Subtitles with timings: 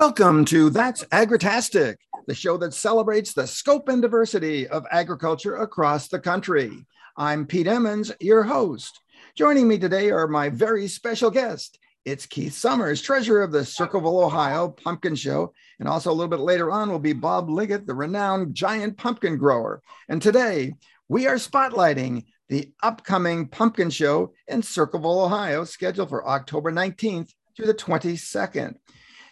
[0.00, 6.08] Welcome to That's Agritastic, the show that celebrates the scope and diversity of agriculture across
[6.08, 6.86] the country.
[7.18, 8.98] I'm Pete Emmons, your host.
[9.34, 11.78] Joining me today are my very special guest.
[12.06, 15.52] It's Keith Summers, treasurer of the Circleville, Ohio Pumpkin Show.
[15.80, 19.36] And also a little bit later on will be Bob Liggett, the renowned giant pumpkin
[19.36, 19.82] grower.
[20.08, 20.72] And today
[21.08, 27.66] we are spotlighting the upcoming pumpkin show in Circleville, Ohio, scheduled for October 19th through
[27.66, 28.76] the 22nd.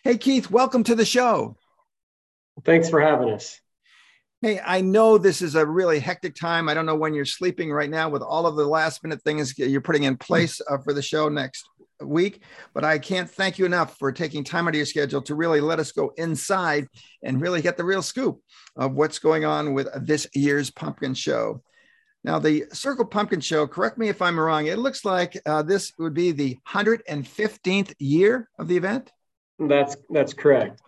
[0.05, 1.57] Hey, Keith, welcome to the show.
[2.65, 3.61] Thanks for having us.
[4.41, 6.69] Hey, I know this is a really hectic time.
[6.69, 9.59] I don't know when you're sleeping right now with all of the last minute things
[9.59, 11.69] you're putting in place uh, for the show next
[12.01, 12.45] week,
[12.75, 15.61] but I can't thank you enough for taking time out of your schedule to really
[15.61, 16.87] let us go inside
[17.25, 18.41] and really get the real scoop
[18.77, 21.61] of what's going on with this year's pumpkin show.
[22.23, 25.93] Now, the Circle Pumpkin Show, correct me if I'm wrong, it looks like uh, this
[25.99, 29.11] would be the 115th year of the event.
[29.59, 30.81] That's that's correct.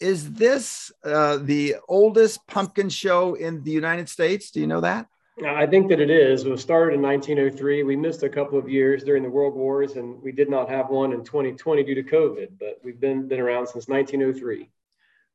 [0.00, 4.50] Is this uh, the oldest pumpkin show in the United States?
[4.50, 5.06] Do you know that?
[5.44, 6.44] I think that it is.
[6.44, 7.82] It was started in 1903.
[7.82, 10.90] We missed a couple of years during the World Wars, and we did not have
[10.90, 12.50] one in 2020 due to COVID.
[12.58, 14.70] But we've been been around since 1903.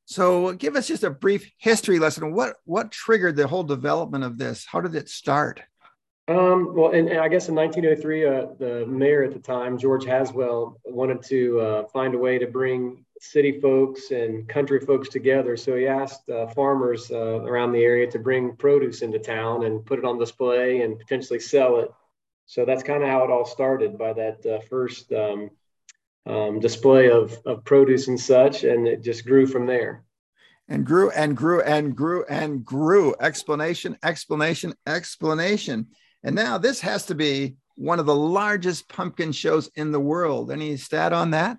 [0.06, 2.34] So, give us just a brief history lesson.
[2.34, 4.66] What what triggered the whole development of this?
[4.66, 5.62] How did it start?
[6.30, 10.06] Um, well, and, and, I guess in 1903, uh, the mayor at the time, George
[10.06, 15.58] Haswell, wanted to uh, find a way to bring city folks and country folks together.
[15.58, 19.84] So he asked uh, farmers uh, around the area to bring produce into town and
[19.84, 21.92] put it on display and potentially sell it.
[22.46, 25.50] So that's kind of how it all started by that uh, first um,
[26.28, 28.64] um, display of, of produce and such.
[28.64, 30.04] And it just grew from there
[30.68, 33.16] and grew and grew and grew and grew.
[33.20, 35.88] Explanation, explanation, explanation.
[36.24, 40.52] And now this has to be one of the largest pumpkin shows in the world.
[40.52, 41.58] Any stat on that?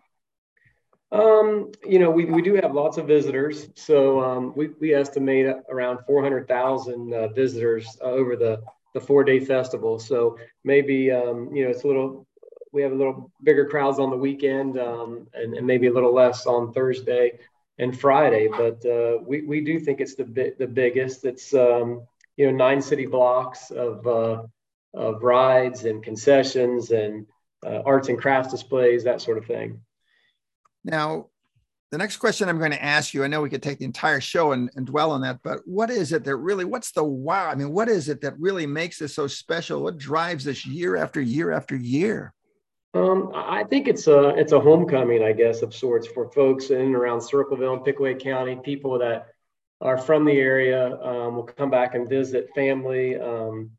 [1.12, 3.68] Um, you know, we, we do have lots of visitors.
[3.74, 8.62] So um, we, we estimate around 400,000 uh, visitors uh, over the,
[8.94, 9.98] the four day festival.
[9.98, 12.26] So maybe, um, you know, it's a little,
[12.72, 16.14] we have a little bigger crowds on the weekend um, and, and maybe a little
[16.14, 17.38] less on Thursday
[17.78, 18.46] and Friday.
[18.46, 21.24] But uh, we, we do think it's the, bi- the biggest.
[21.24, 22.02] It's, um,
[22.40, 24.42] you know nine city blocks of uh,
[24.94, 27.26] of rides and concessions and
[27.66, 29.78] uh, arts and crafts displays, that sort of thing.
[30.82, 31.26] Now,
[31.90, 34.22] the next question I'm going to ask you, I know we could take the entire
[34.22, 37.50] show and, and, dwell on that, but what is it that really, what's the wow?
[37.50, 39.82] I mean, what is it that really makes this so special?
[39.82, 42.32] What drives this year after year after year?
[42.94, 46.80] Um, I think it's a it's a homecoming, I guess, of sorts for folks in
[46.80, 49.26] and around Circleville and Pickaway County, people that
[49.80, 53.18] are from the area um, will come back and visit family.
[53.18, 53.70] Um,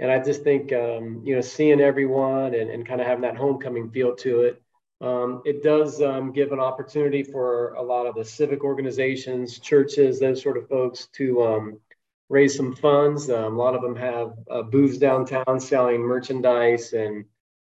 [0.00, 3.36] and I just think, um, you know, seeing everyone and, and kind of having that
[3.36, 4.62] homecoming feel to it,
[5.00, 10.20] um, it does um, give an opportunity for a lot of the civic organizations, churches,
[10.20, 11.80] those sort of folks to um,
[12.28, 13.28] raise some funds.
[13.28, 17.24] a lot of them have uh, booths downtown selling merchandise and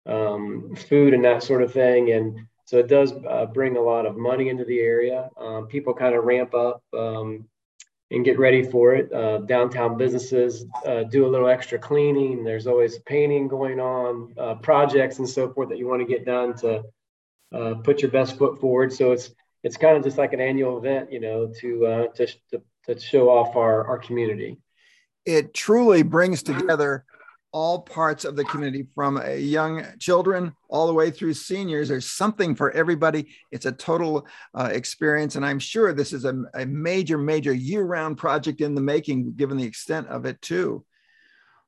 [0.05, 2.11] food and that sort of thing.
[2.11, 5.29] And so it does uh, bring a lot of money into the area.
[5.69, 6.83] People kind of ramp up
[8.11, 9.11] and get ready for it.
[9.13, 12.43] Uh, downtown businesses uh, do a little extra cleaning.
[12.43, 16.25] There's always painting going on, uh, projects and so forth that you want to get
[16.25, 16.83] done to
[17.53, 18.91] uh, put your best foot forward.
[18.93, 19.31] So it's
[19.63, 22.99] it's kind of just like an annual event, you know, to uh, to, to to
[22.99, 24.57] show off our our community.
[25.25, 27.05] It truly brings together
[27.51, 31.89] all parts of the community from young children all the way through seniors.
[31.89, 33.27] There's something for everybody.
[33.51, 38.17] It's a total uh, experience and i'm sure this is a, a major major year-round
[38.17, 40.85] project in the making given the extent of it too.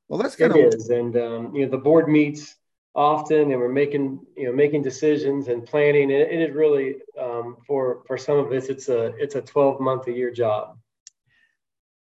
[0.08, 2.56] Well let's get it is and um, you know the board meets
[2.94, 7.56] often and we're making you know making decisions and planning it, it is really um,
[7.66, 10.76] for for some of this it's a it's a 12 month a year job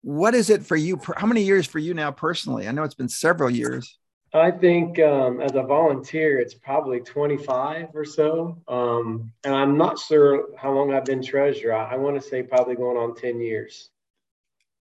[0.02, 1.00] what is it for you?
[1.16, 2.68] How many years for you now personally?
[2.68, 3.98] I know it's been several years.
[4.34, 8.60] I think um, as a volunteer, it's probably 25 or so.
[8.68, 11.74] Um, and I'm not sure how long I've been treasurer.
[11.74, 13.88] I, I want to say probably going on 10 years.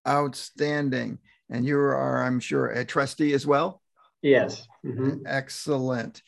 [0.05, 1.19] Outstanding.
[1.49, 3.81] And you are, I'm sure, a trustee as well?
[4.21, 4.67] Yes.
[4.85, 5.25] Mm-hmm.
[5.25, 6.21] Excellent.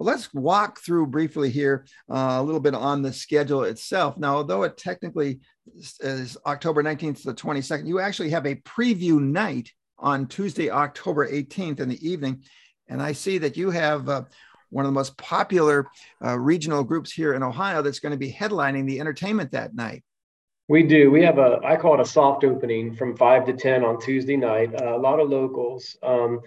[0.00, 4.16] Well, let's walk through briefly here uh, a little bit on the schedule itself.
[4.16, 5.40] Now, although it technically
[6.00, 11.30] is October 19th to the 22nd, you actually have a preview night on Tuesday, October
[11.30, 12.42] 18th in the evening.
[12.88, 14.22] And I see that you have uh,
[14.70, 15.86] one of the most popular
[16.24, 20.02] uh, regional groups here in Ohio that's going to be headlining the entertainment that night.
[20.66, 21.10] We do.
[21.10, 24.38] We have a, I call it a soft opening from 5 to 10 on Tuesday
[24.38, 24.80] night.
[24.80, 25.98] Uh, a lot of locals.
[26.02, 26.40] Um,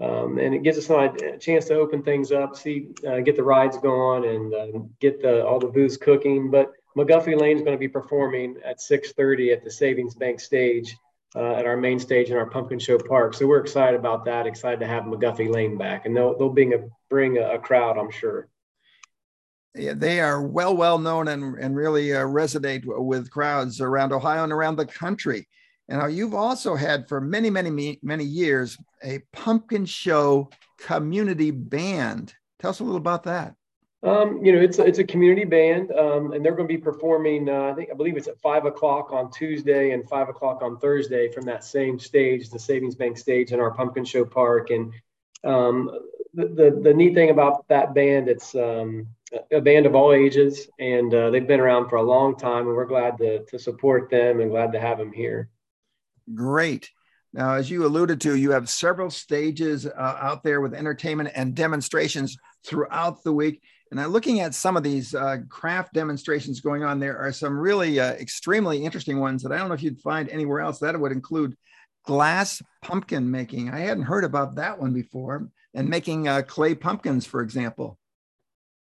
[0.00, 3.42] um, and it gives us a chance to open things up, see, uh, get the
[3.42, 6.50] rides going, and uh, get the all the booths cooking.
[6.50, 10.96] But McGuffey Lane is going to be performing at 6:30 at the Savings Bank stage
[11.34, 13.34] uh, at our main stage in our Pumpkin Show Park.
[13.34, 14.46] So we're excited about that.
[14.46, 17.98] Excited to have McGuffey Lane back, and they'll they'll bring a bring a, a crowd,
[17.98, 18.48] I'm sure.
[19.74, 24.44] Yeah, they are well well known and and really uh, resonate with crowds around Ohio
[24.44, 25.48] and around the country.
[25.88, 32.34] And now you've also had for many many many years a pumpkin show community band.
[32.58, 33.54] Tell us a little about that.
[34.04, 36.80] Um, you know, it's a, it's a community band, um, and they're going to be
[36.80, 37.48] performing.
[37.48, 40.78] Uh, I think I believe it's at five o'clock on Tuesday and five o'clock on
[40.78, 44.70] Thursday from that same stage, the Savings Bank stage in our Pumpkin Show Park.
[44.70, 44.92] And
[45.44, 45.88] um,
[46.34, 49.06] the, the, the neat thing about that band, it's um,
[49.52, 52.74] a band of all ages, and uh, they've been around for a long time, and
[52.74, 55.48] we're glad to to support them and glad to have them here.
[56.34, 56.90] Great.
[57.32, 61.54] Now, as you alluded to, you have several stages uh, out there with entertainment and
[61.54, 63.62] demonstrations throughout the week.
[63.90, 66.98] And I'm looking at some of these uh, craft demonstrations going on.
[66.98, 70.28] There are some really uh, extremely interesting ones that I don't know if you'd find
[70.28, 70.78] anywhere else.
[70.78, 71.56] That would include
[72.04, 73.70] glass pumpkin making.
[73.70, 75.48] I hadn't heard about that one before.
[75.74, 77.98] And making uh, clay pumpkins, for example.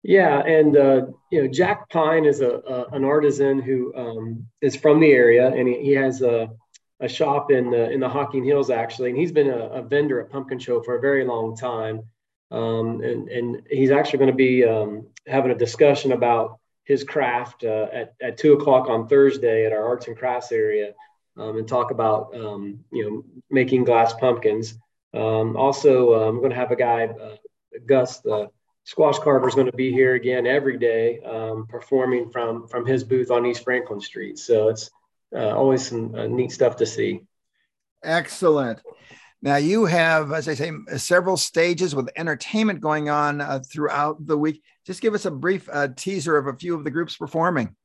[0.03, 1.01] Yeah, and uh,
[1.31, 5.47] you know Jack Pine is a, a an artisan who um, is from the area,
[5.47, 6.49] and he, he has a
[7.01, 10.21] a shop in the in the Hocking Hills actually, and he's been a, a vendor
[10.21, 12.03] at Pumpkin Show for a very long time.
[12.51, 17.63] Um, and and he's actually going to be um, having a discussion about his craft
[17.63, 20.93] uh, at at two o'clock on Thursday at our arts and crafts area,
[21.37, 24.77] um, and talk about um, you know making glass pumpkins.
[25.13, 27.35] Um, also, I'm going to have a guy, uh,
[27.85, 28.49] Gus, the
[28.83, 33.03] squash carver, is going to be here again every day, um, performing from from his
[33.03, 34.37] booth on East Franklin Street.
[34.37, 34.91] So it's
[35.35, 37.21] uh, always some uh, neat stuff to see.
[38.03, 38.81] Excellent.
[39.41, 44.37] Now you have, as I say, several stages with entertainment going on uh, throughout the
[44.37, 44.61] week.
[44.85, 47.75] Just give us a brief uh, teaser of a few of the groups performing.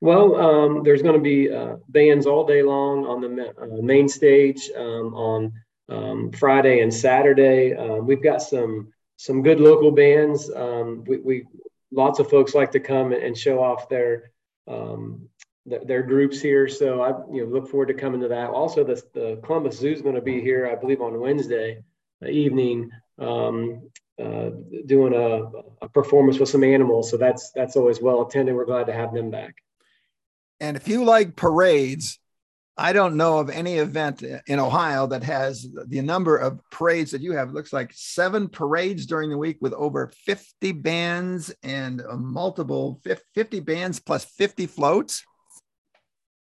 [0.00, 4.08] Well, um, there's going to be uh, bands all day long on the uh, main
[4.08, 5.52] stage um, on
[5.88, 7.74] um, Friday and Saturday.
[8.00, 10.50] we've got some some good local bands.
[10.50, 11.46] Um, we, we,
[11.92, 14.32] lots of folks like to come and show off their
[14.66, 15.28] um,
[15.66, 16.68] their groups here.
[16.68, 18.50] So I you know look forward to coming to that.
[18.50, 21.82] Also, the, the Columbus Zoo is going to be here, I believe, on Wednesday
[22.26, 23.90] evening, um,
[24.22, 24.50] uh,
[24.86, 27.10] doing a, a, performance with some animals.
[27.10, 28.54] So that's that's always well attended.
[28.54, 29.56] We're glad to have them back.
[30.60, 32.18] And if you like parades,
[32.76, 37.20] I don't know of any event in Ohio that has the number of parades that
[37.20, 37.48] you have.
[37.48, 43.00] It looks like seven parades during the week with over 50 bands and multiple
[43.34, 45.24] 50 bands plus 50 floats.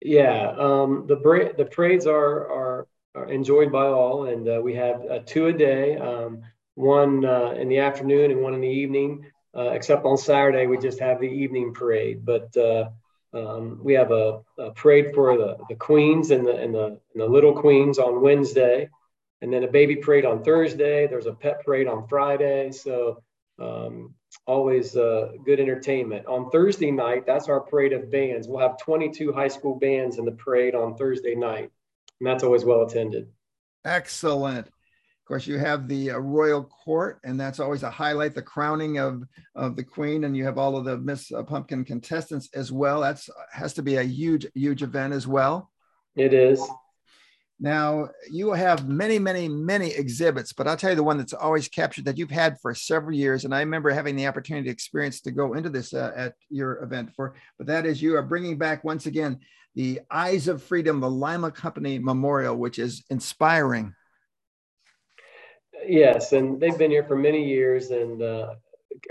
[0.05, 4.75] Yeah, um, the bra- the parades are, are, are enjoyed by all, and uh, we
[4.75, 6.43] have uh, two a day, um,
[6.75, 9.27] one uh, in the afternoon and one in the evening.
[9.55, 12.25] Uh, except on Saturday, we just have the evening parade.
[12.25, 12.89] But uh,
[13.35, 17.23] um, we have a, a, parade for the, the queens and the, and the and
[17.23, 18.89] the little queens on Wednesday,
[19.43, 21.07] and then a baby parade on Thursday.
[21.07, 22.73] There's a pet parade on Friday.
[22.73, 23.23] So
[23.59, 24.15] um,
[24.47, 26.27] always uh, good entertainment.
[26.27, 28.49] On Thursday night, that's our parade of bands.
[28.49, 31.71] We'll have 22 high school bands in the parade on Thursday night,
[32.21, 33.29] and that's always well attended.
[33.85, 34.67] Excellent.
[34.67, 38.99] Of course, you have the uh, royal court, and that's always a highlight, the crowning
[38.99, 39.23] of,
[39.55, 43.01] of the queen, and you have all of the Miss uh, Pumpkin contestants as well.
[43.01, 45.71] That's has to be a huge, huge event as well.
[46.17, 46.61] It is.
[47.63, 51.69] Now, you have many, many, many exhibits, but I'll tell you the one that's always
[51.69, 53.45] captured that you've had for several years.
[53.45, 56.83] And I remember having the opportunity to experience to go into this uh, at your
[56.83, 59.39] event for, but that is you are bringing back once again
[59.77, 63.95] the Eyes of Freedom, the Lima Company Memorial, which is inspiring.
[65.87, 68.55] Yes, and they've been here for many years and uh,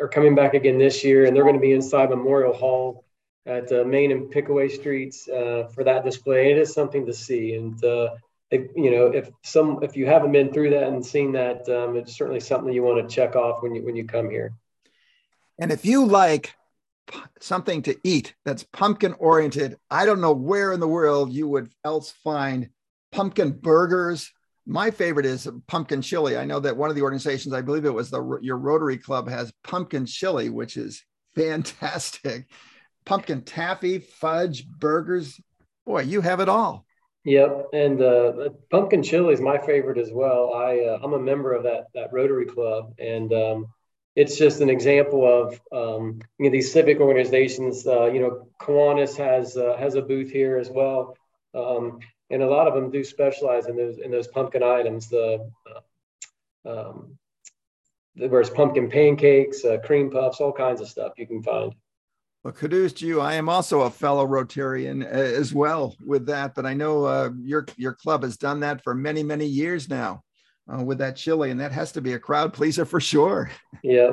[0.02, 1.24] are coming back again this year.
[1.24, 3.06] And they're going to be inside Memorial Hall
[3.46, 6.52] at uh, Main and Pickaway Streets uh, for that display.
[6.52, 7.54] It is something to see.
[7.54, 8.10] And uh,
[8.52, 11.96] if, you know, if some, if you haven't been through that and seen that, um,
[11.96, 14.54] it's certainly something you want to check off when you when you come here.
[15.58, 16.54] And if you like
[17.40, 21.70] something to eat that's pumpkin oriented, I don't know where in the world you would
[21.86, 22.70] else find
[23.12, 24.32] pumpkin burgers.
[24.66, 26.38] My favorite is pumpkin chili.
[26.38, 29.30] I know that one of the organizations, I believe it was the your Rotary Club,
[29.30, 31.04] has pumpkin chili, which is
[31.36, 32.48] fantastic.
[33.06, 35.40] Pumpkin taffy, fudge, burgers.
[35.86, 36.86] Boy, you have it all.
[37.24, 40.54] Yep, and uh, pumpkin chili is my favorite as well.
[40.56, 43.68] I uh, I'm a member of that that Rotary Club, and um,
[44.16, 47.86] it's just an example of um, you know these civic organizations.
[47.86, 51.16] Uh, you know, Kiwanis has uh, has a booth here as well,
[51.54, 52.00] um,
[52.32, 55.08] and a lot of them do specialize in those in those pumpkin items.
[55.10, 55.48] The
[56.66, 57.18] um,
[58.16, 61.74] there's pumpkin pancakes, uh, cream puffs, all kinds of stuff you can find.
[62.44, 63.22] Well, kudos to you.
[63.22, 67.30] I am also a fellow Rotarian uh, as well with that, but I know uh,
[67.40, 70.24] your your club has done that for many many years now
[70.72, 73.52] uh, with that chili, and that has to be a crowd pleaser for sure.
[73.84, 74.12] Yeah.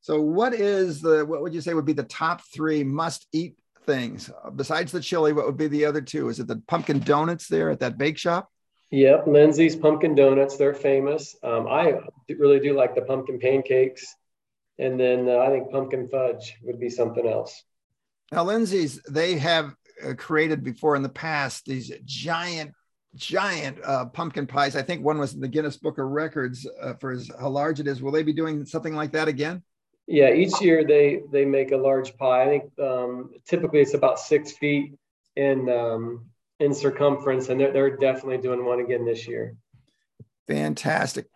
[0.00, 3.56] So, what is the what would you say would be the top three must eat
[3.84, 5.34] things besides the chili?
[5.34, 6.30] What would be the other two?
[6.30, 8.48] Is it the pumpkin donuts there at that bake shop?
[8.90, 10.56] Yep, Lindsay's pumpkin donuts.
[10.56, 11.36] They're famous.
[11.42, 12.00] Um, I
[12.38, 14.14] really do like the pumpkin pancakes.
[14.78, 17.62] And then uh, I think pumpkin fudge would be something else.
[18.30, 22.72] Now, Lindsay's, they have uh, created before in the past these giant,
[23.16, 24.76] giant uh, pumpkin pies.
[24.76, 27.80] I think one was in the Guinness Book of Records uh, for his, how large
[27.80, 28.02] it is.
[28.02, 29.62] Will they be doing something like that again?
[30.06, 32.44] Yeah, each year they they make a large pie.
[32.44, 34.94] I think um, typically it's about six feet
[35.36, 36.30] in um,
[36.60, 39.54] in circumference, and they're, they're definitely doing one again this year.
[40.46, 41.26] Fantastic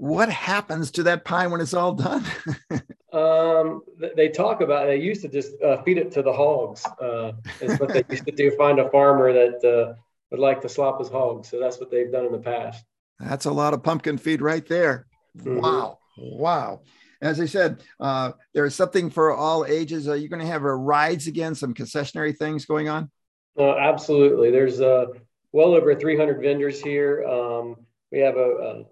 [0.00, 2.24] what happens to that pie when it's all done?
[3.12, 3.82] um,
[4.16, 6.86] they talk about they used to just uh, feed it to the hogs.
[6.98, 8.50] Uh, is what they used to do.
[8.52, 9.92] Find a farmer that uh,
[10.30, 11.50] would like to slop his hogs.
[11.50, 12.82] So that's what they've done in the past.
[13.18, 15.06] That's a lot of pumpkin feed right there.
[15.36, 15.60] Mm-hmm.
[15.60, 16.80] Wow, wow.
[17.20, 20.08] As I said, uh, there's something for all ages.
[20.08, 21.54] Are you going to have a rides again?
[21.54, 23.10] Some concessionary things going on?
[23.58, 24.50] Uh, absolutely.
[24.50, 25.08] There's uh,
[25.52, 27.22] well over 300 vendors here.
[27.26, 27.76] Um,
[28.10, 28.84] we have a, a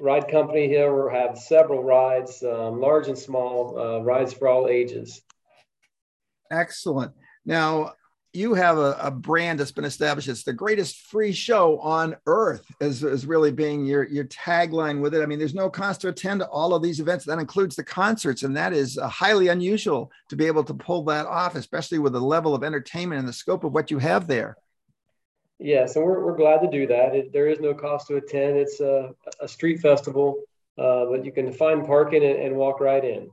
[0.00, 1.06] ride company here.
[1.06, 5.22] We have several rides, um, large and small, uh, rides for all ages.
[6.50, 7.12] Excellent.
[7.44, 7.92] Now,
[8.32, 10.28] you have a, a, brand that's been established.
[10.28, 15.14] It's the greatest free show on earth, as, as really being your, your tagline with
[15.14, 15.22] it.
[15.22, 17.24] I mean, there's no cost to attend all of these events.
[17.24, 21.02] That includes the concerts, and that is uh, highly unusual to be able to pull
[21.04, 24.28] that off, especially with the level of entertainment and the scope of what you have
[24.28, 24.56] there.
[25.60, 27.14] Yes, and we're, we're glad to do that.
[27.14, 28.56] It, there is no cost to attend.
[28.56, 30.42] It's a, a street festival,
[30.78, 33.30] uh, but you can find parking and, and, walk right in.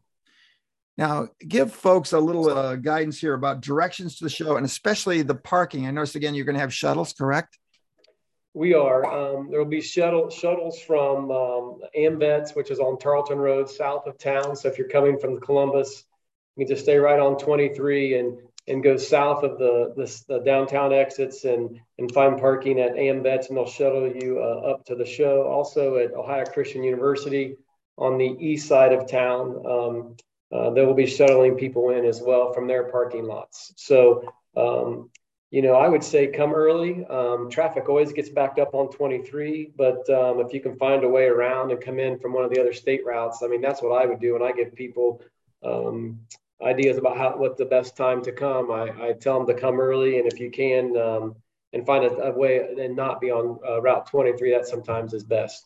[0.98, 5.22] Now, give folks a little uh, guidance here about directions to the show and especially
[5.22, 5.88] the parking.
[5.88, 7.58] I noticed again you're going to have shuttles, correct?
[8.54, 9.06] We are.
[9.06, 14.06] Um, there will be shuttle shuttles from um, AMVETS, which is on Tarleton Road, south
[14.06, 14.56] of town.
[14.56, 16.04] So if you're coming from Columbus,
[16.56, 20.40] you can just stay right on 23 and and go south of the, the, the,
[20.40, 24.96] downtown exits and, and find parking at AMVETS and they'll shuttle you uh, up to
[24.96, 25.44] the show.
[25.44, 27.56] Also at Ohio Christian University
[27.98, 30.16] on the east side of town, um,
[30.52, 33.74] uh, they will be shuttling people in as well from their parking lots.
[33.78, 35.10] So, um,
[35.50, 37.06] you know, I would say come early.
[37.06, 41.10] Um, traffic always gets backed up on 23, but um, if you can find a
[41.10, 43.82] way around and come in from one of the other state routes, I mean, that's
[43.82, 44.36] what I would do.
[44.36, 45.22] And I give people
[45.64, 46.20] um,
[46.62, 49.80] ideas about how what the best time to come, I, I tell them to come
[49.80, 51.36] early, and if you can, um,
[51.74, 55.24] and find a, a, way and not be on uh, Route 23, that sometimes is
[55.24, 55.66] best.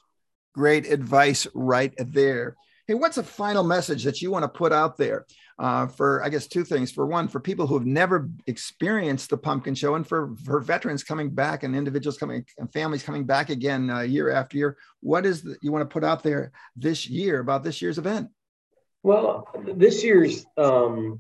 [0.53, 2.55] Great advice right there.
[2.88, 5.25] Hey, what's a final message that you want to put out there
[5.60, 6.91] uh, for, I guess, two things.
[6.91, 11.03] For one, for people who have never experienced the pumpkin show, and for, for veterans
[11.03, 15.25] coming back and individuals coming and families coming back again uh, year after year, what
[15.25, 18.29] is the, you want to put out there this year about this year's event?
[19.03, 21.20] Well, this year's, um,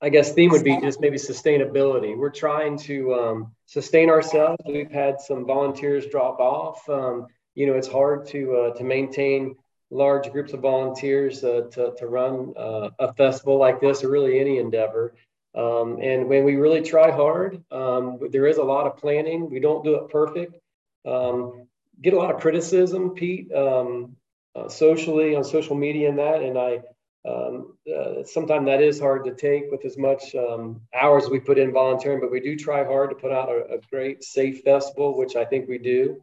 [0.00, 2.16] I guess, theme would be just maybe sustainability.
[2.16, 4.62] We're trying to um, sustain ourselves.
[4.66, 6.88] We've had some volunteers drop off.
[6.88, 9.56] Um, you know, it's hard to uh, to maintain
[9.90, 14.38] large groups of volunteers uh, to, to run uh, a festival like this or really
[14.38, 15.14] any endeavor.
[15.56, 19.50] Um, and when we really try hard, um, there is a lot of planning.
[19.50, 20.56] We don't do it perfect.
[21.04, 21.66] Um,
[22.00, 26.42] get a lot of criticism, Pete, uh, socially on social media and that.
[26.42, 26.82] And I
[27.28, 31.58] um, uh, sometimes that is hard to take with as much um, hours we put
[31.58, 35.18] in volunteering, but we do try hard to put out a, a great, safe festival,
[35.18, 36.20] which I think we do.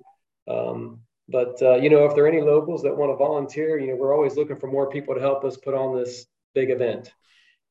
[0.48, 3.88] Um, but uh, you know, if there are any locals that want to volunteer, you
[3.88, 7.12] know, we're always looking for more people to help us put on this big event.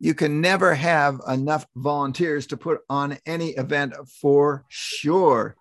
[0.00, 5.57] You can never have enough volunteers to put on any event for sure.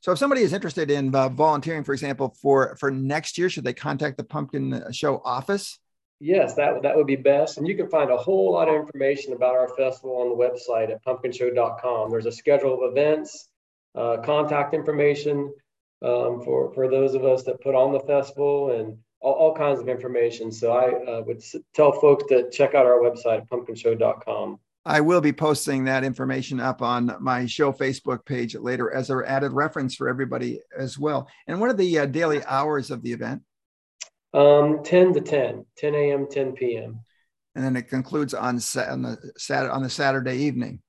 [0.00, 3.64] So, if somebody is interested in uh, volunteering, for example, for for next year, should
[3.64, 5.78] they contact the Pumpkin Show office?
[6.18, 7.58] Yes, that, that would be best.
[7.58, 10.90] And you can find a whole lot of information about our festival on the website
[10.90, 12.10] at pumpkinshow.com.
[12.10, 13.48] There's a schedule of events,
[13.94, 15.52] uh, contact information
[16.02, 19.80] um, for, for those of us that put on the festival, and all, all kinds
[19.80, 20.50] of information.
[20.50, 21.42] So I uh, would
[21.74, 24.58] tell folks to check out our website at pumpkinshow.com.
[24.86, 29.24] I will be posting that information up on my show Facebook page later as an
[29.26, 31.28] added reference for everybody as well.
[31.48, 33.42] And what are the uh, daily hours of the event?
[34.34, 37.00] Um, 10 to 10, 10 a.m., 10 p.m.
[37.54, 40.80] And then it concludes on, on the Saturday, on the Saturday evening.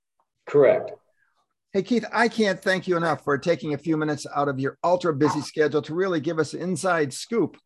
[0.47, 0.91] Correct.
[1.71, 4.77] Hey, Keith, I can't thank you enough for taking a few minutes out of your
[4.83, 7.57] ultra busy schedule to really give us inside scoop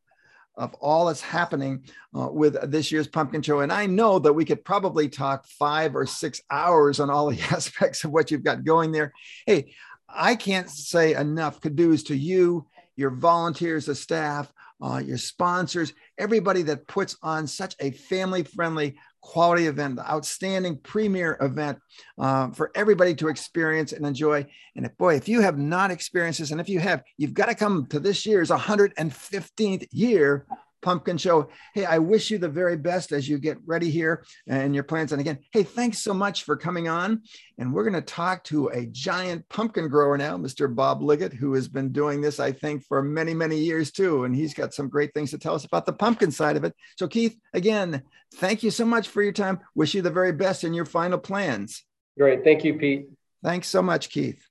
[0.56, 1.86] of all that's happening
[2.16, 3.62] uh, with this year's pumpkin show.
[3.62, 7.42] And I know that we could probably talk five or six hours on all the
[7.52, 9.14] aspects of what you've got going there.
[9.46, 9.74] Hey,
[10.10, 14.52] I can't say enough kudos to you, your volunteers, the staff,
[14.82, 20.78] uh, your sponsors, everybody that puts on such a family friendly quality event, the outstanding
[20.78, 21.78] premier event
[22.18, 24.46] uh, for everybody to experience and enjoy.
[24.76, 27.46] And if, boy, if you have not experienced this, and if you have, you've got
[27.46, 30.48] to come to this year's 115th year
[30.82, 31.50] Pumpkin Show.
[31.74, 35.12] Hey, I wish you the very best as you get ready here and your plans.
[35.12, 37.22] And again, hey, thanks so much for coming on.
[37.58, 40.74] And we're going to talk to a giant pumpkin grower now, Mr.
[40.74, 44.24] Bob Liggett, who has been doing this, I think, for many, many years too.
[44.24, 46.74] And he's got some great things to tell us about the pumpkin side of it.
[46.98, 48.04] So, Keith, again,
[48.36, 49.60] thank you so much for your time.
[49.76, 51.84] Wish you the very best in your final plans.
[52.18, 52.44] Great.
[52.44, 53.10] Thank you, Pete.
[53.44, 54.51] Thanks so much, Keith.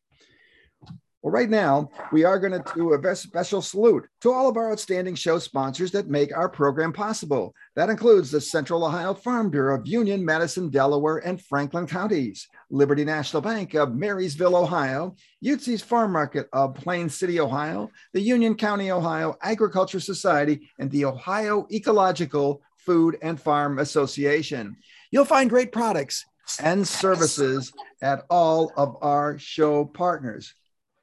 [1.22, 4.72] Well, right now, we are going to do a special salute to all of our
[4.72, 7.54] outstanding show sponsors that make our program possible.
[7.76, 13.04] That includes the Central Ohio Farm Bureau of Union, Madison, Delaware, and Franklin counties, Liberty
[13.04, 18.90] National Bank of Marysville, Ohio, Utzi's Farm Market of Plain City, Ohio, the Union County,
[18.90, 24.74] Ohio Agriculture Society, and the Ohio Ecological Food and Farm Association.
[25.10, 26.24] You'll find great products
[26.62, 30.54] and services at all of our show partners.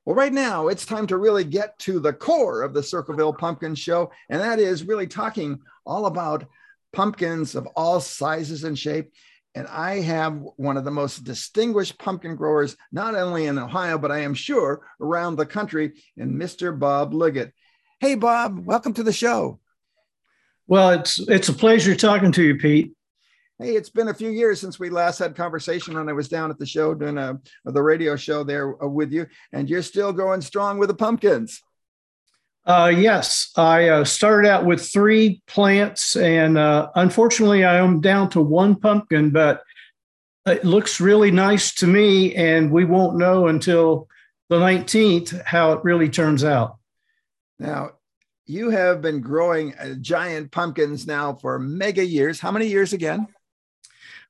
[0.08, 3.76] Well, right now it's time to really get to the core of the Circleville Pumpkin
[3.76, 6.46] Show, and that is really talking all about
[6.94, 9.12] pumpkins of all sizes and shape.
[9.54, 14.14] And I have one of the most distinguished pumpkin growers, not only in Ohio, but
[14.14, 16.80] I am sure around the country, in Mr.
[16.80, 17.52] Bob Liggett.
[18.00, 19.60] Hey, Bob, welcome to the show.
[20.68, 22.94] Well, it's it's a pleasure talking to you, Pete.
[23.60, 26.52] Hey, it's been a few years since we last had conversation when I was down
[26.52, 30.14] at the show doing a, the radio show there uh, with you, and you're still
[30.14, 31.64] going strong with the pumpkins.
[32.68, 38.30] Uh, yes, I uh, started out with three plants, and uh, unfortunately, I am down
[38.32, 39.64] to one pumpkin, but
[40.46, 44.08] it looks really nice to me, and we won't know until
[44.50, 46.78] the 19th how it really turns out.
[47.58, 47.93] Now,
[48.46, 52.39] you have been growing uh, giant pumpkins now for mega years.
[52.39, 53.26] How many years again?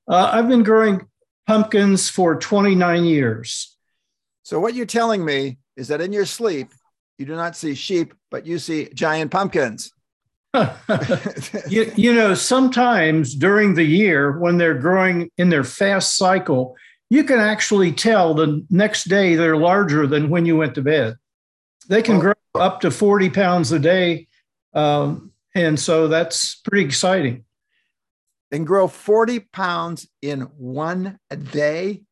[0.07, 1.05] Uh, I've been growing
[1.45, 3.75] pumpkins for 29 years.
[4.43, 6.69] So, what you're telling me is that in your sleep,
[7.17, 9.91] you do not see sheep, but you see giant pumpkins.
[11.67, 16.75] you, you know, sometimes during the year when they're growing in their fast cycle,
[17.09, 21.15] you can actually tell the next day they're larger than when you went to bed.
[21.89, 24.27] They can grow up to 40 pounds a day.
[24.73, 27.45] Um, and so that's pretty exciting
[28.51, 31.19] and grow 40 pounds in one
[31.51, 32.03] day?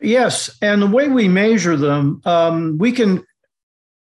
[0.00, 0.56] Yes.
[0.62, 3.24] And the way we measure them, um, we can,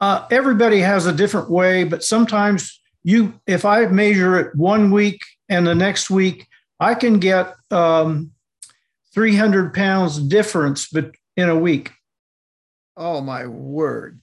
[0.01, 5.20] uh, everybody has a different way, but sometimes you, if I measure it one week
[5.48, 6.46] and the next week,
[6.79, 8.33] I can get um,
[9.14, 11.90] 300 pounds difference but in a week.
[12.96, 14.20] Oh, my word.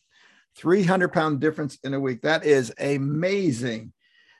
[0.55, 2.21] 300 pound difference in a week.
[2.21, 3.93] That is amazing.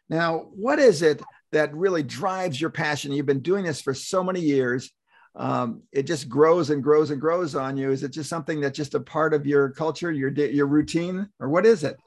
[0.10, 3.12] Now, what is it that really drives your passion?
[3.12, 4.92] You've been doing this for so many years.
[5.36, 7.92] Um, it just grows and grows and grows on you.
[7.92, 11.50] Is it just something that's just a part of your culture, your your routine, or
[11.50, 11.98] what is it?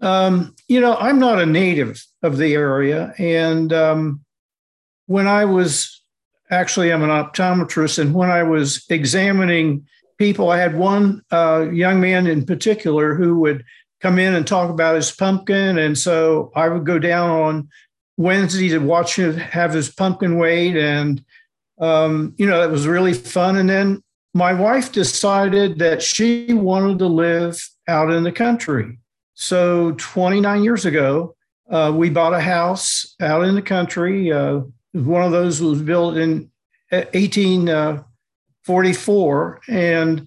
[0.00, 4.24] Um, you know, I'm not a native of the area, and um,
[5.06, 6.02] when I was
[6.50, 9.86] actually, I'm an optometrist, and when I was examining
[10.18, 13.64] people, I had one uh, young man in particular who would
[14.00, 17.68] come in and talk about his pumpkin, and so I would go down on
[18.16, 21.24] Wednesday to watch him have his pumpkin weighed, and
[21.80, 23.56] um, you know it was really fun.
[23.56, 28.98] And then my wife decided that she wanted to live out in the country.
[29.34, 31.34] So 29 years ago,
[31.70, 34.32] uh, we bought a house out in the country.
[34.32, 34.60] Uh,
[34.92, 36.50] one of those was built in
[36.90, 40.26] 1844, and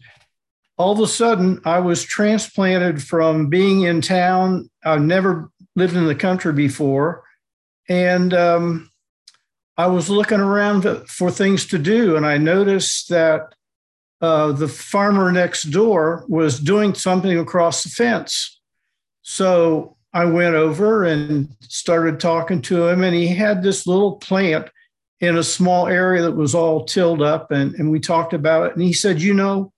[0.78, 4.70] all of a sudden, I was transplanted from being in town.
[4.84, 7.24] I've never lived in the country before
[7.90, 8.92] and um,
[9.78, 13.54] I was looking around for things to do, and I noticed that
[14.22, 18.60] uh, the farmer next door was doing something across the fence.
[19.22, 24.70] So I went over and started talking to him, and he had this little plant
[25.20, 28.74] in a small area that was all tilled up, and, and we talked about it.
[28.74, 29.72] And he said, You know,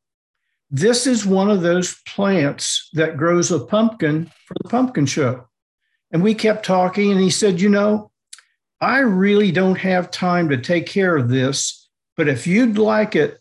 [0.72, 5.49] this is one of those plants that grows a pumpkin for the pumpkin show.
[6.12, 8.12] And we kept talking, and he said, You know,
[8.82, 13.40] I really don't have time to take care of this, but if you'd like it,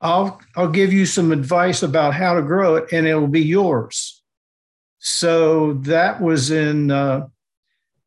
[0.00, 4.22] I'll, I'll give you some advice about how to grow it, and it'll be yours.
[4.98, 7.28] So that was in uh,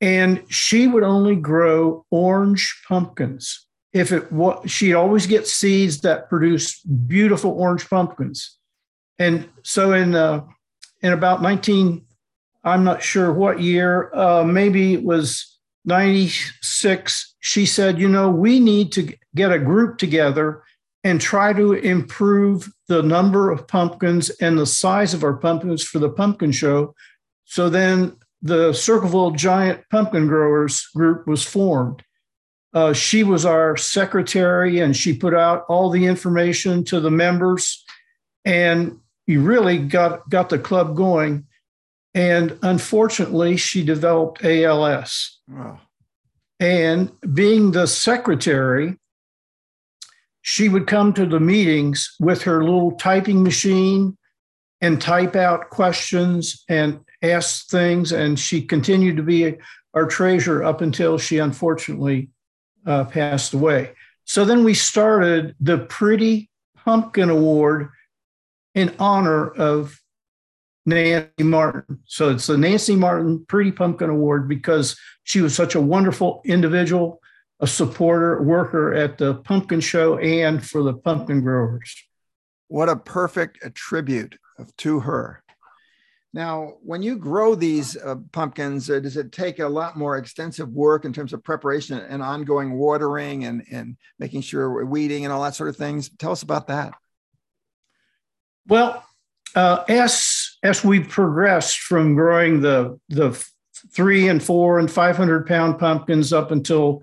[0.00, 3.65] and she would only grow orange pumpkins.
[3.96, 8.58] If it was, she'd always get seeds that produced beautiful orange pumpkins,
[9.18, 10.42] and so in uh,
[11.00, 12.04] in about 19,
[12.64, 18.58] I'm not sure what year, uh, maybe it was 96, she said, you know, we
[18.60, 20.62] need to get a group together
[21.04, 26.00] and try to improve the number of pumpkins and the size of our pumpkins for
[26.00, 26.94] the pumpkin show.
[27.44, 32.02] So then the Circleville Giant Pumpkin Growers group was formed.
[32.76, 37.82] Uh, she was our secretary and she put out all the information to the members.
[38.44, 41.46] And you really got got the club going.
[42.14, 45.38] And unfortunately, she developed ALS.
[45.48, 45.80] Wow.
[46.60, 48.98] And being the secretary,
[50.42, 54.18] she would come to the meetings with her little typing machine
[54.82, 58.12] and type out questions and ask things.
[58.12, 59.56] And she continued to be
[59.94, 62.28] our treasurer up until she unfortunately
[62.86, 63.92] uh, passed away.
[64.24, 66.50] So then we started the Pretty
[66.84, 67.90] Pumpkin Award
[68.74, 70.00] in honor of
[70.84, 72.00] Nancy Martin.
[72.06, 77.20] So it's the Nancy Martin Pretty Pumpkin Award because she was such a wonderful individual,
[77.60, 81.94] a supporter, worker at the pumpkin show and for the pumpkin growers.
[82.68, 84.38] What a perfect tribute
[84.78, 85.42] to her.
[86.36, 90.68] Now, when you grow these uh, pumpkins, uh, does it take a lot more extensive
[90.68, 95.42] work in terms of preparation and ongoing watering and, and making sure weeding and all
[95.44, 96.10] that sort of things?
[96.18, 96.92] Tell us about that.
[98.68, 99.02] Well,
[99.54, 103.32] uh, as as we progressed from growing the the
[103.94, 107.02] three and four and five hundred pound pumpkins up until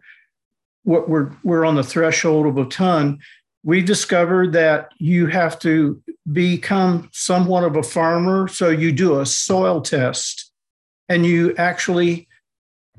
[0.84, 3.18] what we're we're on the threshold of a ton,
[3.64, 8.48] we discovered that you have to become somewhat of a farmer.
[8.48, 10.52] So you do a soil test,
[11.10, 12.28] and you actually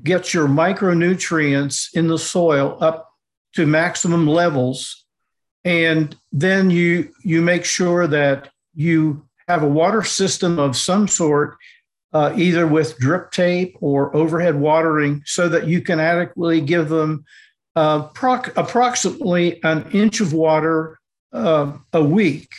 [0.03, 3.11] get your micronutrients in the soil up
[3.53, 5.05] to maximum levels
[5.65, 11.57] and then you you make sure that you have a water system of some sort,
[12.13, 17.25] uh, either with drip tape or overhead watering, so that you can adequately give them
[17.75, 20.99] uh, proc- approximately an inch of water
[21.33, 22.49] uh, a week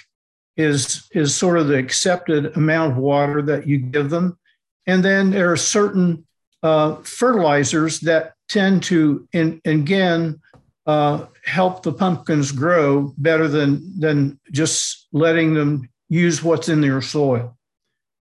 [0.56, 4.38] is is sort of the accepted amount of water that you give them,
[4.86, 6.26] and then there are certain
[6.62, 10.40] uh, fertilizers that tend to, in, again,
[10.86, 17.02] uh, help the pumpkins grow better than than just letting them use what's in their
[17.02, 17.56] soil.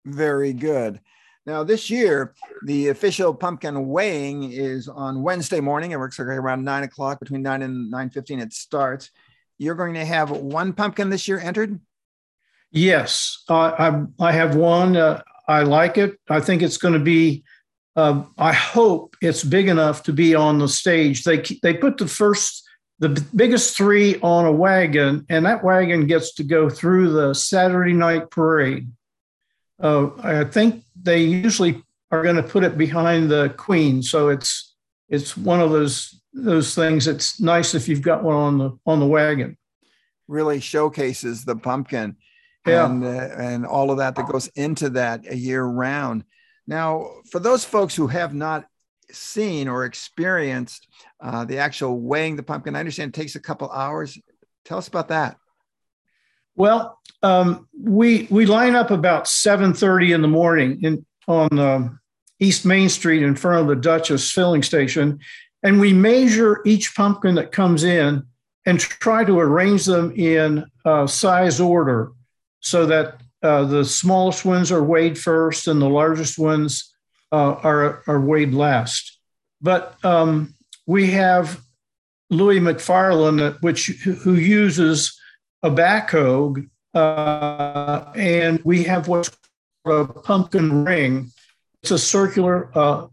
[0.06, 1.00] Very good.
[1.48, 2.34] Now, this year,
[2.64, 5.92] the official pumpkin weighing is on Wednesday morning.
[5.92, 8.42] It works around nine o'clock, between nine and nine fifteen.
[8.42, 9.12] It starts.
[9.58, 11.80] You're going to have one pumpkin this year entered.
[12.72, 14.98] Yes, uh, I I have one.
[14.98, 16.20] Uh, I like it.
[16.30, 17.46] I think it's going to be.
[17.96, 21.24] Uh, I hope it's big enough to be on the stage.
[21.24, 22.68] They they put the first
[23.00, 27.94] the biggest three on a wagon, and that wagon gets to go through the Saturday
[27.94, 28.90] night parade.
[29.80, 31.74] Uh, I think they usually
[32.12, 34.76] are going to put it behind the queen, so it's
[35.10, 37.08] it's one of those those things.
[37.08, 39.58] It's nice if you've got one on the on the wagon.
[40.28, 42.17] really showcases the pumpkin
[42.67, 42.86] Yeah.
[42.86, 46.24] and uh, and all of that that goes into that a year round.
[46.67, 46.88] Now,
[47.32, 48.65] for those folks who have not
[49.10, 50.86] seen or experienced
[51.22, 54.17] uh, the actual weighing the pumpkin, I understand it takes a couple hours.
[54.65, 55.38] Tell us about that.
[56.58, 62.00] Well, um, we we line up about seven thirty in the morning in on um,
[62.39, 65.20] East Main Street in front of the Duchess filling station,
[65.62, 68.24] and we measure each pumpkin that comes in
[68.65, 72.12] and try to arrange them in uh, size order
[72.60, 76.91] so that uh, the smallest ones are weighed first and the largest ones
[77.32, 79.20] uh, are are weighed last.
[79.62, 80.56] But um,
[80.88, 81.62] we have
[82.32, 85.16] Louis McFarland, which who uses
[85.63, 89.32] a backhoe, uh, and we have what's
[89.86, 91.32] a pumpkin ring.
[91.82, 93.08] It's a circular uh,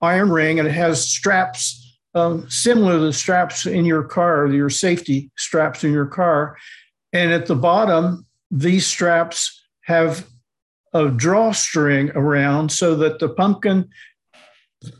[0.00, 1.80] iron ring, and it has straps
[2.14, 6.56] um, similar to the straps in your car, your safety straps in your car.
[7.12, 10.26] And at the bottom, these straps have
[10.92, 13.90] a drawstring around so that the pumpkin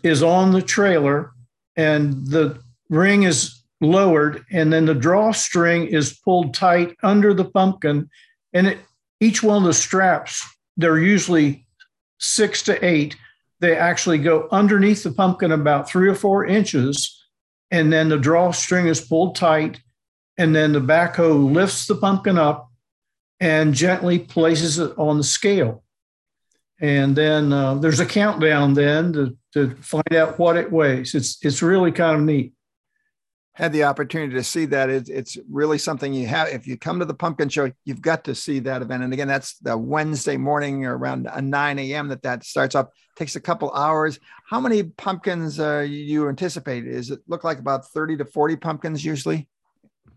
[0.03, 1.33] is on the trailer
[1.77, 8.09] and the ring is lowered and then the drawstring is pulled tight under the pumpkin
[8.53, 8.79] and it,
[9.21, 11.67] each one of the straps they're usually
[12.19, 13.17] six to eight
[13.61, 17.23] they actually go underneath the pumpkin about three or four inches
[17.71, 19.81] and then the drawstring is pulled tight
[20.39, 22.71] and then the backhoe lifts the pumpkin up
[23.41, 25.83] and gently places it on the scale.
[26.81, 31.15] And then uh, there's a countdown then to, to find out what it weighs.
[31.15, 32.53] It's it's really kind of neat
[33.55, 34.91] Had the opportunity to see that.
[34.91, 36.49] It's, it's really something you have.
[36.49, 39.05] If you come to the pumpkin show, you've got to see that event.
[39.05, 42.09] And again, that's the Wednesday morning around 9 a.m.
[42.09, 42.93] that that starts up.
[43.17, 44.19] Takes a couple hours.
[44.51, 46.85] How many pumpkins uh, you anticipate?
[46.85, 49.49] Is it look like about 30 to 40 pumpkins usually?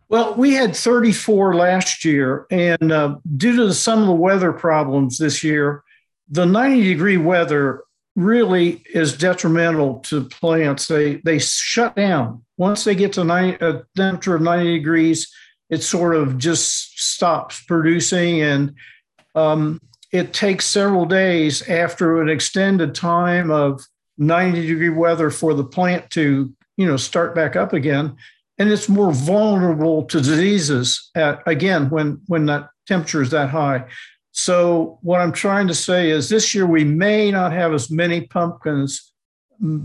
[0.10, 5.17] Well, we had 34 last year, and uh, due to some of the weather problems
[5.17, 5.84] this year,
[6.30, 7.84] the 90 degree weather
[8.15, 10.88] really is detrimental to plants.
[10.88, 15.32] They they shut down once they get to 90, a temperature of 90 degrees.
[15.70, 18.74] It sort of just stops producing, and
[19.36, 23.82] um, it takes several days after an extended time of
[24.17, 28.15] 90 degree weather for the plant to you know start back up again
[28.58, 33.86] and it's more vulnerable to diseases at, again when when that temperature is that high
[34.32, 38.22] so what i'm trying to say is this year we may not have as many
[38.22, 39.12] pumpkins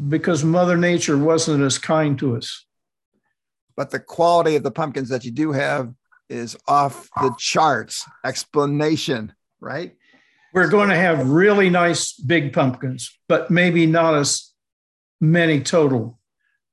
[0.09, 2.67] because mother nature wasn't as kind to us
[3.77, 5.93] But the quality of the pumpkins that you do have
[6.29, 8.07] is off the charts.
[8.25, 9.95] Explanation, right?
[10.53, 14.53] we're going to have really nice big pumpkins but maybe not as
[15.21, 16.19] many total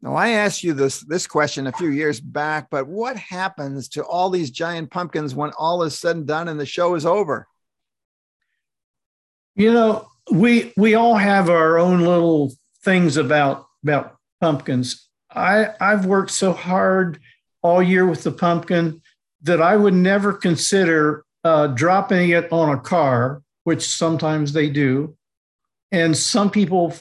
[0.01, 4.03] Now, I asked you this this question a few years back, but what happens to
[4.03, 7.47] all these giant pumpkins when all is said and done and the show is over?
[9.55, 15.07] You know, we we all have our own little things about about pumpkins.
[15.29, 17.19] I I've worked so hard
[17.61, 19.01] all year with the pumpkin
[19.41, 25.15] that I would never consider uh, dropping it on a car, which sometimes they do,
[25.91, 26.93] and some people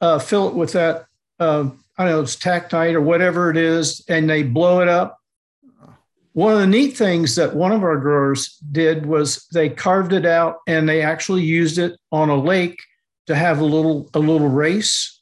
[0.00, 1.06] uh, fill it with that.
[1.38, 5.18] Uh, I don't know, it's tactite or whatever it is, and they blow it up.
[6.32, 10.24] One of the neat things that one of our growers did was they carved it
[10.24, 12.78] out and they actually used it on a lake
[13.30, 15.20] to have a little a little race.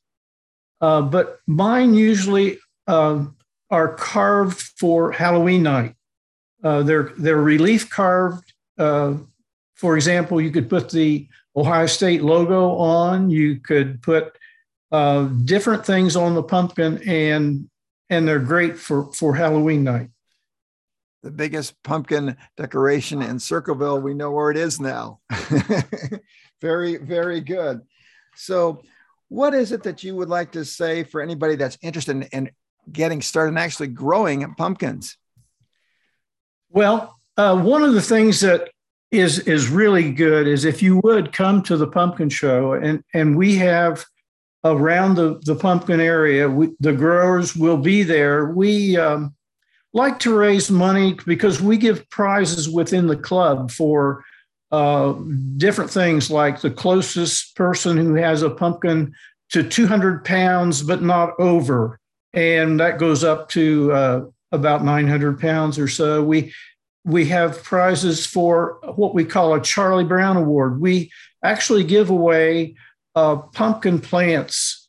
[0.80, 3.22] Uh, but mine usually uh,
[3.70, 5.94] are carved for Halloween night.
[6.64, 8.50] Uh, they're they're relief carved.
[8.78, 9.14] Uh,
[9.74, 13.28] for example, you could put the Ohio State logo on.
[13.28, 14.38] You could put
[14.90, 17.68] uh, different things on the pumpkin, and
[18.08, 20.08] and they're great for for Halloween night.
[21.22, 24.00] The biggest pumpkin decoration in Circleville.
[24.00, 25.20] We know where it is now.
[26.60, 27.82] very, very good.
[28.38, 28.82] So,
[29.28, 32.50] what is it that you would like to say for anybody that's interested in, in
[32.90, 35.18] getting started and actually growing pumpkins?
[36.70, 38.70] Well, uh, one of the things that
[39.10, 43.36] is is really good is if you would come to the pumpkin show, and and
[43.36, 44.04] we have
[44.64, 48.46] around the the pumpkin area, we, the growers will be there.
[48.46, 49.34] We um,
[49.92, 54.24] like to raise money because we give prizes within the club for
[54.70, 55.14] uh,
[55.56, 59.14] different things, like the closest person who has a pumpkin
[59.50, 61.98] to 200 pounds, but not over,
[62.34, 66.22] and that goes up to uh, about 900 pounds or so.
[66.22, 66.52] We
[67.04, 70.80] we have prizes for what we call a Charlie Brown Award.
[70.80, 71.10] We
[71.42, 72.74] actually give away
[73.14, 74.88] uh, pumpkin plants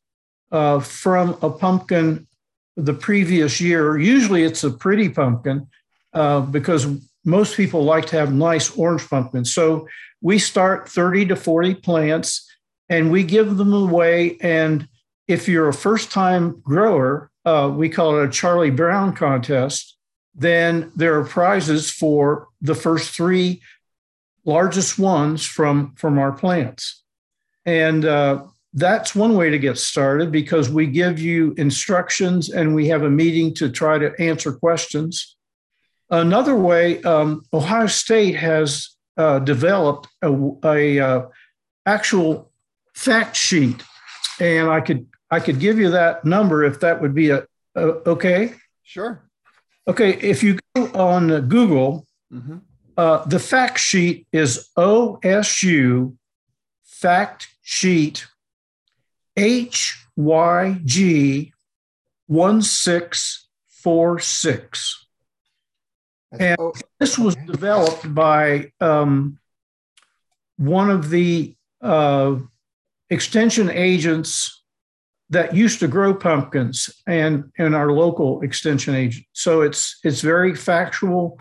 [0.52, 2.28] uh, from a pumpkin
[2.76, 3.98] the previous year.
[3.98, 5.68] Usually it's a pretty pumpkin
[6.14, 6.88] uh, because
[7.26, 9.54] most people like to have nice orange pumpkins.
[9.54, 9.88] So
[10.22, 12.50] we start 30 to 40 plants
[12.90, 14.38] and we give them away.
[14.42, 14.88] And
[15.28, 19.98] if you're a first time grower, uh, we call it a Charlie Brown contest.
[20.36, 23.62] Then there are prizes for the first three
[24.46, 27.04] largest ones from, from our plants.
[27.66, 32.88] And uh, that's one way to get started because we give you instructions and we
[32.88, 35.36] have a meeting to try to answer questions.
[36.10, 40.32] Another way, um, Ohio State has uh, developed a,
[40.64, 41.22] a uh,
[41.86, 42.52] actual
[42.96, 43.84] fact sheet,
[44.40, 47.46] and I could I could give you that number if that would be a,
[47.76, 48.56] a okay.
[48.84, 49.24] Sure.
[49.88, 52.58] Okay, if you go on Google, mm-hmm.
[52.98, 56.16] uh, the fact sheet is OSU
[56.84, 58.28] fact sheet
[59.38, 61.52] HYG
[62.28, 65.09] 1646.
[66.32, 66.58] And
[67.00, 69.40] this was developed by um,
[70.58, 72.36] one of the uh,
[73.10, 74.64] extension agents
[75.32, 79.26] that used to grow pumpkins and, and our local extension agent.
[79.34, 81.40] So it's it's very factual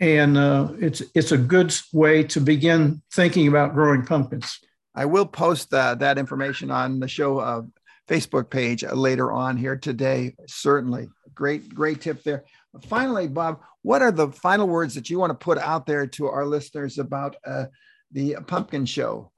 [0.00, 4.58] and uh, it's it's a good way to begin thinking about growing pumpkins.
[4.94, 7.62] I will post uh, that information on the show uh,
[8.08, 10.34] Facebook page later on here today.
[10.46, 12.44] Certainly, great great tip there.
[12.84, 16.26] Finally, Bob, what are the final words that you want to put out there to
[16.26, 17.66] our listeners about uh,
[18.12, 19.30] the pumpkin show?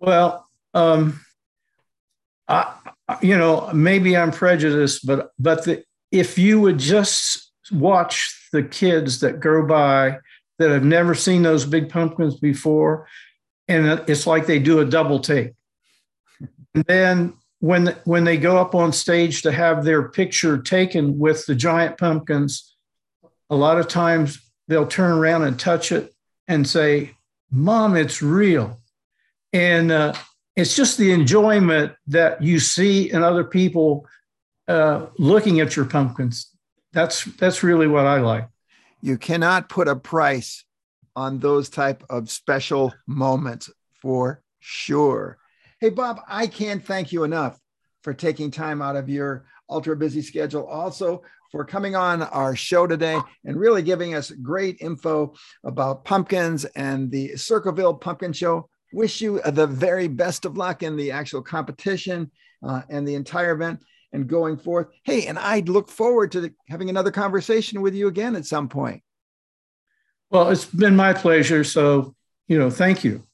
[0.00, 1.20] Well, um,
[2.48, 2.74] I,
[3.22, 9.20] you know, maybe I'm prejudiced, but but the, if you would just watch the kids
[9.20, 10.18] that go by
[10.58, 13.06] that have never seen those big pumpkins before,
[13.68, 15.52] and it's like they do a double take.
[16.74, 21.44] And then when when they go up on stage to have their picture taken with
[21.46, 22.76] the giant pumpkins,
[23.50, 26.12] a lot of times they'll turn around and touch it
[26.46, 27.16] and say,
[27.50, 28.80] "Mom, it's real,"
[29.52, 30.12] and uh,
[30.56, 34.06] it's just the enjoyment that you see in other people
[34.68, 36.50] uh, looking at your pumpkins.
[36.92, 38.48] That's that's really what I like.
[39.00, 40.64] You cannot put a price
[41.16, 45.38] on those type of special moments for sure.
[45.80, 47.56] Hey, Bob, I can't thank you enough
[48.02, 50.66] for taking time out of your ultra busy schedule.
[50.66, 56.64] Also, for coming on our show today and really giving us great info about pumpkins
[56.64, 58.68] and the Circleville Pumpkin Show.
[58.92, 62.30] Wish you the very best of luck in the actual competition
[62.66, 63.80] uh, and the entire event
[64.12, 64.88] and going forth.
[65.04, 69.02] Hey, and I'd look forward to having another conversation with you again at some point.
[70.30, 71.62] Well, it's been my pleasure.
[71.62, 72.16] So,
[72.48, 73.27] you know, thank you.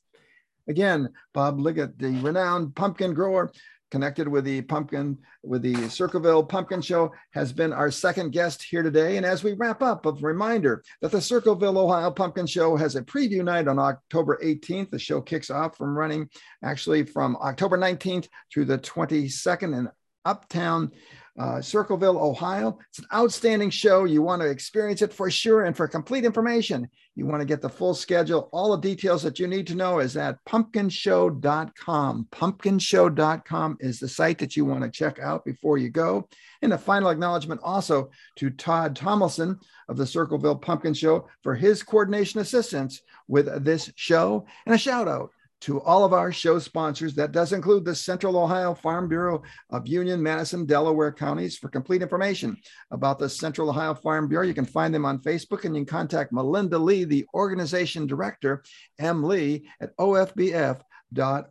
[0.68, 3.52] Again, Bob Liggett, the renowned pumpkin grower,
[3.90, 8.82] connected with the pumpkin with the Circleville Pumpkin Show, has been our second guest here
[8.82, 9.16] today.
[9.18, 13.02] And as we wrap up, a reminder that the Circleville, Ohio Pumpkin Show has a
[13.02, 14.90] preview night on October 18th.
[14.90, 16.28] The show kicks off from running
[16.64, 19.88] actually from October 19th through the 22nd in
[20.24, 20.90] Uptown
[21.38, 22.78] uh, Circleville, Ohio.
[22.90, 24.04] It's an outstanding show.
[24.04, 25.64] You want to experience it for sure.
[25.64, 28.48] And for complete information, you want to get the full schedule.
[28.52, 32.28] All the details that you need to know is at pumpkinshow.com.
[32.30, 36.28] Pumpkinshow.com is the site that you want to check out before you go.
[36.62, 41.82] And a final acknowledgement also to Todd Tomlinson of the Circleville Pumpkin Show for his
[41.82, 44.46] coordination assistance with this show.
[44.66, 45.30] And a shout out
[45.64, 47.14] to all of our show sponsors.
[47.14, 51.56] That does include the Central Ohio Farm Bureau of Union, Madison, Delaware counties.
[51.56, 52.58] For complete information
[52.90, 55.98] about the Central Ohio Farm Bureau, you can find them on Facebook and you can
[55.98, 58.62] contact Melinda Lee, the organization director,
[58.98, 59.22] M.
[59.22, 60.82] Lee at OFBF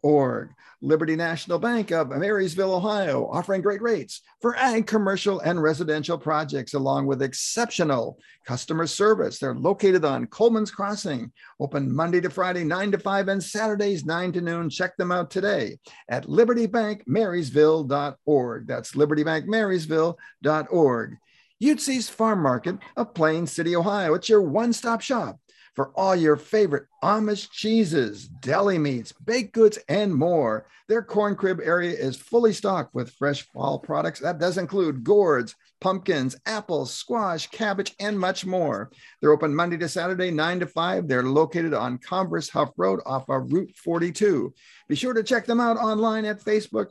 [0.01, 0.49] org.
[0.83, 6.73] Liberty National Bank of Marysville, Ohio, offering great rates for ag, commercial, and residential projects,
[6.73, 9.39] along with exceptional customer service.
[9.39, 14.33] They're located on Coleman's Crossing, open Monday to Friday, 9 to 5, and Saturdays, 9
[14.33, 14.69] to noon.
[14.69, 15.77] Check them out today
[16.09, 18.67] at libertybankmarysville.org.
[18.67, 21.17] That's libertybankmarysville.org.
[21.63, 24.15] Yutzy's Farm Market of Plain City, Ohio.
[24.15, 25.39] It's your one stop shop
[25.73, 30.67] for all your favorite Amish cheeses, deli meats, baked goods, and more.
[30.87, 34.19] Their corn crib area is fully stocked with fresh fall products.
[34.19, 38.91] That does include gourds, pumpkins, apples, squash, cabbage, and much more.
[39.19, 41.07] They're open Monday to Saturday, 9 to 5.
[41.07, 44.53] They're located on Converse Huff Road off of Route 42.
[44.87, 46.87] Be sure to check them out online at Facebook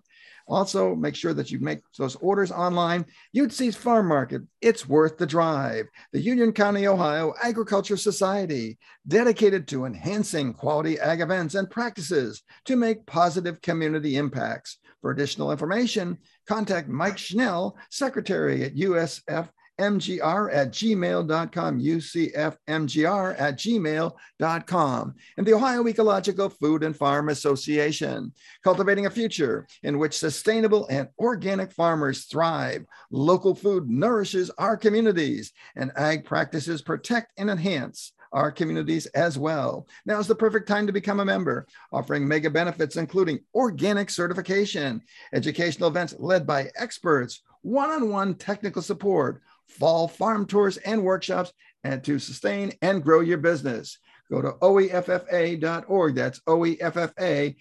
[0.48, 3.06] also, make sure that you make those orders online.
[3.36, 5.86] Yutzy's Farm Market, it's worth the drive.
[6.12, 12.76] The Union County, Ohio Agriculture Society, dedicated to enhancing quality ag events and practices to
[12.76, 14.78] make positive community impacts.
[15.00, 19.48] For additional information, contact Mike Schnell, Secretary at USF
[19.82, 29.06] ucfmgr at gmail.com, ucfmgr at gmail.com, and the Ohio Ecological Food and Farm Association, cultivating
[29.06, 32.84] a future in which sustainable and organic farmers thrive.
[33.10, 39.86] Local food nourishes our communities, and ag practices protect and enhance our communities as well.
[40.06, 45.02] Now is the perfect time to become a member, offering mega benefits, including organic certification,
[45.34, 51.52] educational events led by experts, one on one technical support, fall farm tours and workshops,
[51.84, 53.98] and to sustain and grow your business.
[54.30, 56.14] Go to oeffa.org.
[56.14, 57.54] That's oeffa.org.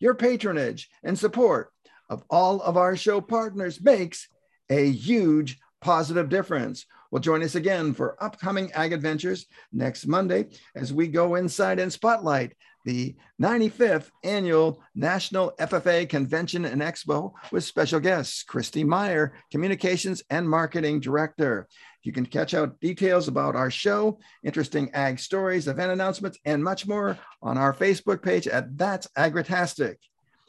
[0.00, 1.72] Your patronage and support
[2.08, 4.28] of all of our show partners makes
[4.68, 6.84] a huge positive difference.
[7.10, 11.92] Well, join us again for upcoming Ag Adventures next Monday as we go inside and
[11.92, 12.54] spotlight
[12.84, 20.48] the 95th annual National FFA Convention and Expo with special guests, Christy Meyer, Communications and
[20.48, 21.68] Marketing Director.
[22.02, 26.86] You can catch out details about our show, interesting ag stories, event announcements, and much
[26.86, 29.96] more on our Facebook page at That's Agritastic.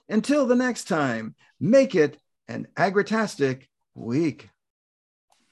[0.07, 2.17] Until the next time, make it
[2.47, 4.49] an agritastic week.